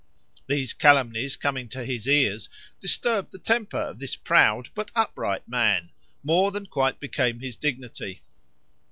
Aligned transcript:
These 0.47 0.73
calumnies 0.73 1.37
coming 1.37 1.67
to 1.69 1.85
his 1.85 2.07
ears, 2.07 2.49
disturbed 2.79 3.31
the 3.31 3.37
temper 3.37 3.77
of 3.77 3.99
this 3.99 4.15
proud 4.15 4.69
but 4.73 4.89
upright 4.95 5.47
man, 5.47 5.91
more 6.23 6.49
than 6.49 6.65
quite 6.65 6.99
became 6.99 7.39
his 7.39 7.55
dignity. 7.55 8.19